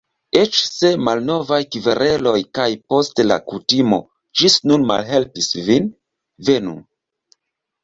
[0.43, 2.65] Eĉ se malnovaj kvereloj kaj
[2.95, 4.01] poste la kutimo
[4.43, 5.89] ĝis nun malhelpis vin:
[6.51, 6.77] Venu!